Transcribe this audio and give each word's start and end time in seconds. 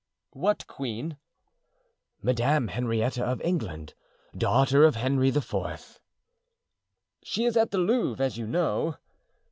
"What 0.33 0.65
queen?" 0.65 1.17
"Madame 2.23 2.69
Henrietta 2.69 3.23
of 3.23 3.39
England, 3.41 3.93
daughter 4.35 4.83
of 4.83 4.95
Henry 4.95 5.27
IV." 5.29 5.99
"She 7.21 7.45
is 7.45 7.55
at 7.55 7.69
the 7.69 7.77
Louvre, 7.77 8.25
as 8.25 8.35
you 8.35 8.47
know." 8.47 8.97